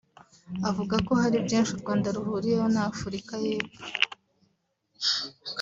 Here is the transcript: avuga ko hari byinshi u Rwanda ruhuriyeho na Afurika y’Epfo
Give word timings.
avuga 0.69 0.95
ko 1.07 1.11
hari 1.21 1.37
byinshi 1.45 1.71
u 1.73 1.81
Rwanda 1.81 2.07
ruhuriyeho 2.15 2.67
na 2.75 2.81
Afurika 2.91 3.33
y’Epfo 3.43 3.83